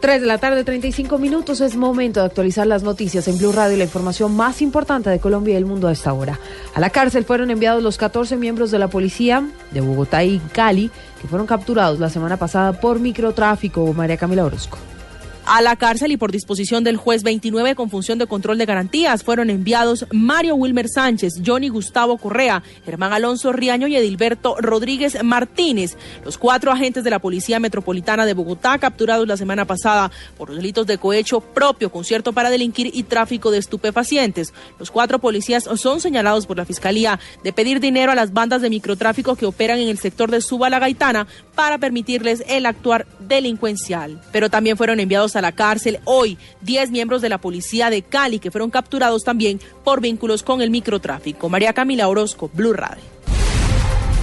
3 0.00 0.20
de 0.20 0.26
la 0.26 0.38
tarde, 0.38 0.64
35 0.64 1.18
minutos. 1.18 1.60
Es 1.60 1.76
momento 1.76 2.20
de 2.20 2.26
actualizar 2.26 2.66
las 2.66 2.82
noticias 2.82 3.28
en 3.28 3.38
Blue 3.38 3.52
Radio 3.52 3.74
y 3.74 3.78
la 3.78 3.84
información 3.84 4.34
más 4.34 4.62
importante 4.62 5.10
de 5.10 5.18
Colombia 5.18 5.54
y 5.54 5.56
el 5.56 5.66
mundo 5.66 5.88
a 5.88 5.92
esta 5.92 6.12
hora. 6.12 6.38
A 6.74 6.80
la 6.80 6.90
cárcel 6.90 7.24
fueron 7.24 7.50
enviados 7.50 7.82
los 7.82 7.96
14 7.98 8.36
miembros 8.36 8.70
de 8.70 8.78
la 8.78 8.88
policía 8.88 9.46
de 9.70 9.80
Bogotá 9.80 10.24
y 10.24 10.38
Cali 10.52 10.90
que 11.20 11.28
fueron 11.28 11.46
capturados 11.46 11.98
la 11.98 12.10
semana 12.10 12.36
pasada 12.36 12.80
por 12.80 13.00
microtráfico. 13.00 13.92
María 13.92 14.16
Camila 14.16 14.44
Orozco. 14.44 14.78
A 15.48 15.62
la 15.62 15.76
cárcel 15.76 16.10
y 16.10 16.16
por 16.16 16.32
disposición 16.32 16.82
del 16.82 16.96
juez 16.96 17.22
29 17.22 17.76
con 17.76 17.88
función 17.88 18.18
de 18.18 18.26
control 18.26 18.58
de 18.58 18.66
garantías 18.66 19.22
fueron 19.22 19.48
enviados 19.48 20.04
Mario 20.10 20.56
Wilmer 20.56 20.88
Sánchez, 20.88 21.34
Johnny 21.46 21.68
Gustavo 21.68 22.18
Correa, 22.18 22.64
Germán 22.84 23.12
Alonso 23.12 23.52
Riaño 23.52 23.86
y 23.86 23.94
Edilberto 23.94 24.56
Rodríguez 24.58 25.22
Martínez, 25.22 25.96
los 26.24 26.36
cuatro 26.36 26.72
agentes 26.72 27.04
de 27.04 27.10
la 27.10 27.20
Policía 27.20 27.60
Metropolitana 27.60 28.26
de 28.26 28.34
Bogotá 28.34 28.76
capturados 28.78 29.28
la 29.28 29.36
semana 29.36 29.66
pasada 29.66 30.10
por 30.36 30.48
los 30.48 30.56
delitos 30.56 30.84
de 30.88 30.98
cohecho 30.98 31.40
propio, 31.40 31.92
concierto 31.92 32.32
para 32.32 32.50
delinquir 32.50 32.90
y 32.92 33.04
tráfico 33.04 33.52
de 33.52 33.58
estupefacientes. 33.58 34.52
Los 34.80 34.90
cuatro 34.90 35.20
policías 35.20 35.62
son 35.76 36.00
señalados 36.00 36.48
por 36.48 36.56
la 36.56 36.64
Fiscalía 36.64 37.20
de 37.44 37.52
pedir 37.52 37.78
dinero 37.78 38.10
a 38.10 38.16
las 38.16 38.32
bandas 38.32 38.62
de 38.62 38.70
microtráfico 38.70 39.36
que 39.36 39.46
operan 39.46 39.78
en 39.78 39.90
el 39.90 39.98
sector 39.98 40.28
de 40.28 40.40
Suba 40.40 40.70
la 40.70 40.80
Gaitana 40.80 41.28
para 41.54 41.78
permitirles 41.78 42.42
el 42.48 42.66
actuar 42.66 43.06
delincuencial. 43.20 44.20
Pero 44.32 44.50
también 44.50 44.76
fueron 44.76 44.98
enviados 44.98 45.35
a 45.36 45.42
la 45.42 45.52
cárcel 45.52 46.00
hoy 46.04 46.38
10 46.62 46.90
miembros 46.90 47.22
de 47.22 47.28
la 47.28 47.38
policía 47.38 47.90
de 47.90 48.02
Cali 48.02 48.38
que 48.38 48.50
fueron 48.50 48.70
capturados 48.70 49.24
también 49.24 49.60
por 49.84 50.00
vínculos 50.00 50.42
con 50.42 50.60
el 50.60 50.70
microtráfico. 50.70 51.48
María 51.48 51.72
Camila 51.72 52.08
Orozco, 52.08 52.50
Blue 52.52 52.72
Radio. 52.72 53.16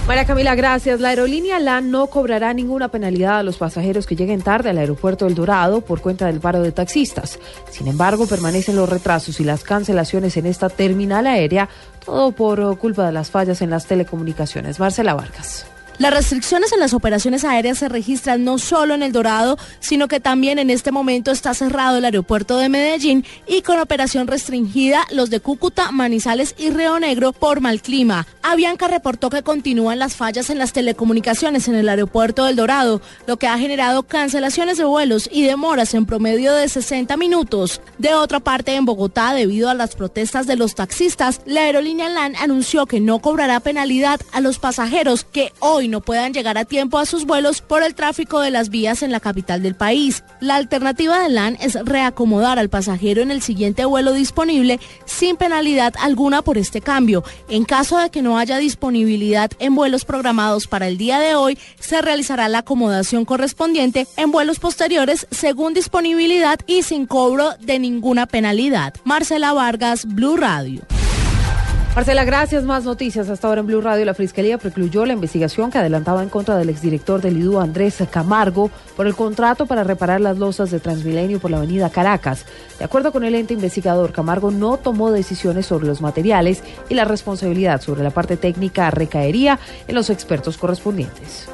María 0.06 0.26
Camila, 0.26 0.54
gracias. 0.54 1.00
La 1.00 1.08
aerolínea 1.08 1.58
LAN 1.58 1.90
no 1.90 2.08
cobrará 2.08 2.52
ninguna 2.52 2.88
penalidad 2.88 3.38
a 3.38 3.42
los 3.42 3.56
pasajeros 3.56 4.06
que 4.06 4.16
lleguen 4.16 4.42
tarde 4.42 4.68
al 4.68 4.76
aeropuerto 4.76 5.26
El 5.26 5.34
Dorado 5.34 5.80
por 5.80 6.02
cuenta 6.02 6.26
del 6.26 6.40
paro 6.40 6.60
de 6.60 6.72
taxistas. 6.72 7.38
Sin 7.70 7.88
embargo, 7.88 8.26
permanecen 8.26 8.76
los 8.76 8.88
retrasos 8.88 9.40
y 9.40 9.44
las 9.44 9.64
cancelaciones 9.64 10.36
en 10.36 10.44
esta 10.44 10.68
terminal 10.68 11.26
aérea, 11.26 11.70
todo 12.04 12.32
por 12.32 12.76
culpa 12.78 13.06
de 13.06 13.12
las 13.12 13.30
fallas 13.30 13.62
en 13.62 13.70
las 13.70 13.86
telecomunicaciones. 13.86 14.78
Marcela 14.78 15.14
Vargas. 15.14 15.66
Las 15.98 16.12
restricciones 16.12 16.72
en 16.72 16.80
las 16.80 16.92
operaciones 16.92 17.44
aéreas 17.44 17.78
se 17.78 17.88
registran 17.88 18.42
no 18.42 18.58
solo 18.58 18.94
en 18.94 19.04
El 19.04 19.12
Dorado, 19.12 19.56
sino 19.78 20.08
que 20.08 20.18
también 20.18 20.58
en 20.58 20.70
este 20.70 20.90
momento 20.90 21.30
está 21.30 21.54
cerrado 21.54 21.98
el 21.98 22.04
aeropuerto 22.04 22.58
de 22.58 22.68
Medellín 22.68 23.24
y 23.46 23.62
con 23.62 23.78
operación 23.78 24.26
restringida 24.26 25.06
los 25.12 25.30
de 25.30 25.38
Cúcuta, 25.38 25.92
Manizales 25.92 26.56
y 26.58 26.70
Río 26.70 26.98
Negro 26.98 27.32
por 27.32 27.60
mal 27.60 27.80
clima. 27.80 28.26
Avianca 28.42 28.88
reportó 28.88 29.30
que 29.30 29.44
continúan 29.44 30.00
las 30.00 30.16
fallas 30.16 30.50
en 30.50 30.58
las 30.58 30.72
telecomunicaciones 30.72 31.68
en 31.68 31.76
el 31.76 31.88
aeropuerto 31.88 32.44
del 32.44 32.56
Dorado, 32.56 33.00
lo 33.28 33.36
que 33.36 33.46
ha 33.46 33.56
generado 33.56 34.02
cancelaciones 34.02 34.78
de 34.78 34.84
vuelos 34.84 35.30
y 35.30 35.44
demoras 35.44 35.94
en 35.94 36.06
promedio 36.06 36.54
de 36.54 36.68
60 36.68 37.16
minutos. 37.16 37.80
De 37.98 38.14
otra 38.14 38.40
parte, 38.40 38.74
en 38.74 38.84
Bogotá, 38.84 39.32
debido 39.32 39.70
a 39.70 39.74
las 39.74 39.94
protestas 39.94 40.48
de 40.48 40.56
los 40.56 40.74
taxistas, 40.74 41.40
la 41.46 41.62
aerolínea 41.62 42.08
LAN 42.08 42.34
anunció 42.36 42.86
que 42.86 42.98
no 42.98 43.20
cobrará 43.20 43.60
penalidad 43.60 44.20
a 44.32 44.40
los 44.40 44.58
pasajeros 44.58 45.24
que 45.24 45.52
hoy 45.60 45.83
y 45.84 45.88
no 45.88 46.00
puedan 46.00 46.32
llegar 46.32 46.58
a 46.58 46.64
tiempo 46.64 46.98
a 46.98 47.06
sus 47.06 47.24
vuelos 47.24 47.60
por 47.60 47.82
el 47.82 47.94
tráfico 47.94 48.40
de 48.40 48.50
las 48.50 48.70
vías 48.70 49.02
en 49.02 49.12
la 49.12 49.20
capital 49.20 49.62
del 49.62 49.74
país. 49.74 50.24
La 50.40 50.56
alternativa 50.56 51.22
de 51.22 51.28
LAN 51.28 51.56
es 51.60 51.74
reacomodar 51.84 52.58
al 52.58 52.70
pasajero 52.70 53.22
en 53.22 53.30
el 53.30 53.42
siguiente 53.42 53.84
vuelo 53.84 54.12
disponible 54.12 54.80
sin 55.04 55.36
penalidad 55.36 55.94
alguna 56.00 56.42
por 56.42 56.58
este 56.58 56.80
cambio. 56.80 57.22
En 57.48 57.64
caso 57.64 57.98
de 57.98 58.10
que 58.10 58.22
no 58.22 58.38
haya 58.38 58.58
disponibilidad 58.58 59.50
en 59.58 59.74
vuelos 59.74 60.04
programados 60.04 60.66
para 60.66 60.88
el 60.88 60.98
día 60.98 61.20
de 61.20 61.34
hoy, 61.34 61.58
se 61.78 62.02
realizará 62.02 62.48
la 62.48 62.58
acomodación 62.58 63.24
correspondiente 63.24 64.06
en 64.16 64.30
vuelos 64.30 64.58
posteriores 64.58 65.26
según 65.30 65.74
disponibilidad 65.74 66.58
y 66.66 66.82
sin 66.82 67.06
cobro 67.06 67.52
de 67.60 67.78
ninguna 67.78 68.26
penalidad. 68.26 68.94
Marcela 69.04 69.52
Vargas, 69.52 70.06
Blue 70.06 70.36
Radio. 70.36 70.93
Marcela, 71.94 72.24
gracias. 72.24 72.64
Más 72.64 72.84
noticias. 72.84 73.28
Hasta 73.28 73.46
ahora 73.46 73.60
en 73.60 73.68
Blue 73.68 73.80
Radio, 73.80 74.04
la 74.04 74.14
Fiscalía 74.14 74.58
precluyó 74.58 75.06
la 75.06 75.12
investigación 75.12 75.70
que 75.70 75.78
adelantaba 75.78 76.24
en 76.24 76.28
contra 76.28 76.56
del 76.56 76.68
exdirector 76.68 77.20
del 77.20 77.38
IDU, 77.38 77.60
Andrés 77.60 78.02
Camargo, 78.10 78.68
por 78.96 79.06
el 79.06 79.14
contrato 79.14 79.66
para 79.66 79.84
reparar 79.84 80.20
las 80.20 80.36
losas 80.36 80.72
de 80.72 80.80
Transmilenio 80.80 81.38
por 81.38 81.52
la 81.52 81.58
avenida 81.58 81.90
Caracas. 81.90 82.46
De 82.80 82.84
acuerdo 82.84 83.12
con 83.12 83.22
el 83.22 83.36
ente 83.36 83.54
investigador, 83.54 84.10
Camargo 84.10 84.50
no 84.50 84.76
tomó 84.76 85.12
decisiones 85.12 85.66
sobre 85.66 85.86
los 85.86 86.00
materiales 86.00 86.64
y 86.88 86.94
la 86.94 87.04
responsabilidad 87.04 87.80
sobre 87.80 88.02
la 88.02 88.10
parte 88.10 88.36
técnica 88.36 88.90
recaería 88.90 89.60
en 89.86 89.94
los 89.94 90.10
expertos 90.10 90.58
correspondientes. 90.58 91.48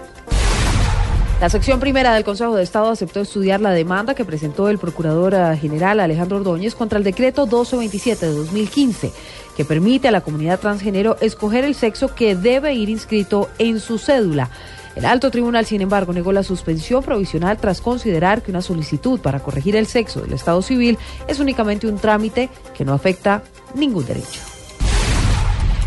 La 1.40 1.48
sección 1.48 1.80
primera 1.80 2.12
del 2.12 2.22
Consejo 2.22 2.54
de 2.54 2.62
Estado 2.62 2.90
aceptó 2.90 3.22
estudiar 3.22 3.62
la 3.62 3.70
demanda 3.70 4.14
que 4.14 4.26
presentó 4.26 4.68
el 4.68 4.76
Procurador 4.76 5.32
eh, 5.32 5.56
General 5.56 5.98
Alejandro 5.98 6.36
Ordóñez 6.36 6.74
contra 6.74 6.98
el 6.98 7.04
decreto 7.04 7.46
1227 7.46 8.26
de 8.26 8.32
2015, 8.34 9.10
que 9.56 9.64
permite 9.64 10.08
a 10.08 10.10
la 10.10 10.20
comunidad 10.20 10.60
transgénero 10.60 11.16
escoger 11.22 11.64
el 11.64 11.74
sexo 11.74 12.14
que 12.14 12.36
debe 12.36 12.74
ir 12.74 12.90
inscrito 12.90 13.48
en 13.58 13.80
su 13.80 13.96
cédula. 13.96 14.50
El 14.94 15.06
alto 15.06 15.30
tribunal, 15.30 15.64
sin 15.64 15.80
embargo, 15.80 16.12
negó 16.12 16.30
la 16.30 16.42
suspensión 16.42 17.02
provisional 17.02 17.56
tras 17.56 17.80
considerar 17.80 18.42
que 18.42 18.50
una 18.50 18.60
solicitud 18.60 19.18
para 19.18 19.40
corregir 19.40 19.76
el 19.76 19.86
sexo 19.86 20.20
del 20.20 20.34
Estado 20.34 20.60
civil 20.60 20.98
es 21.26 21.40
únicamente 21.40 21.86
un 21.86 21.98
trámite 21.98 22.50
que 22.76 22.84
no 22.84 22.92
afecta 22.92 23.42
ningún 23.74 24.04
derecho. 24.04 24.49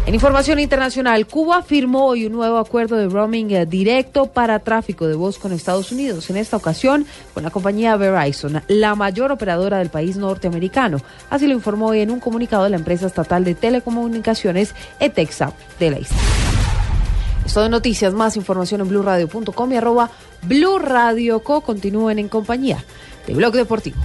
En 0.06 0.14
información 0.14 0.59
internacional, 0.59 1.25
Cuba 1.28 1.64
firmó 1.64 2.08
hoy 2.08 2.25
un 2.25 2.34
nuevo 2.34 2.58
acuerdo 2.58 2.97
de 2.97 3.08
roaming 3.08 3.52
eh, 3.52 3.66
directo 3.66 4.25
para 4.25 4.59
tráfico 4.59 5.08
de 5.08 5.16
voz 5.16 5.40
con 5.40 5.53
Estados 5.53 5.94
Unidos, 5.94 6.30
en 6.30 6.36
esta 6.36 6.58
ocasión 6.58 7.06
con 7.34 7.44
la 7.44 7.52
compañía 7.52 7.96
Verizon, 7.96 8.62
la 8.68 8.96
mayor 8.96 9.31
operadora 9.31 9.78
del 9.78 9.90
país 9.90 10.18
norteamericano. 10.18 10.97
Así 11.30 11.47
lo 11.47 11.53
informó 11.53 11.88
hoy 11.88 12.02
en 12.02 12.12
un 12.12 12.19
comunicado 12.19 12.66
de 12.66 12.72
la 12.72 12.75
empresa 12.75 13.08
estatal 13.08 13.46
de 13.46 13.56
telecomunicaciones 13.56 14.75
ETEXA 15.00 15.53
de 15.80 15.91
la 15.91 16.00
isla. 16.00 16.18
Esto 17.46 17.62
de 17.62 17.70
noticias, 17.70 18.14
más 18.14 18.35
información 18.35 18.81
en 18.81 18.90
blurradio.com 18.90 19.72
y 19.72 19.78
arroba 19.78 20.09
blurradioco. 20.41 21.62
Continúen 21.62 22.20
en 22.20 22.28
compañía 22.28 22.84
de 23.25 23.35
Blog 23.35 23.53
Deportivo. 23.53 24.02